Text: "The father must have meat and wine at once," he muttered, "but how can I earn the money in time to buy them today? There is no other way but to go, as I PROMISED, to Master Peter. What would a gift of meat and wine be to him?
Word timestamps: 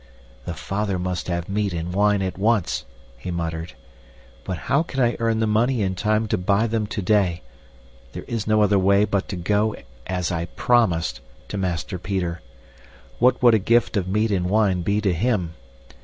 "The 0.45 0.55
father 0.55 0.97
must 0.97 1.27
have 1.27 1.47
meat 1.47 1.73
and 1.73 1.93
wine 1.93 2.23
at 2.23 2.35
once," 2.39 2.85
he 3.19 3.29
muttered, 3.29 3.73
"but 4.43 4.57
how 4.65 4.81
can 4.81 4.99
I 4.99 5.15
earn 5.19 5.39
the 5.39 5.45
money 5.45 5.83
in 5.83 5.93
time 5.93 6.27
to 6.29 6.39
buy 6.39 6.65
them 6.65 6.87
today? 6.87 7.43
There 8.13 8.23
is 8.23 8.47
no 8.47 8.63
other 8.63 8.79
way 8.79 9.05
but 9.05 9.27
to 9.29 9.35
go, 9.35 9.75
as 10.07 10.31
I 10.31 10.45
PROMISED, 10.45 11.19
to 11.49 11.57
Master 11.59 11.99
Peter. 11.99 12.41
What 13.19 13.43
would 13.43 13.53
a 13.53 13.59
gift 13.59 13.95
of 13.95 14.07
meat 14.07 14.31
and 14.31 14.49
wine 14.49 14.81
be 14.81 15.01
to 15.01 15.13
him? 15.13 15.53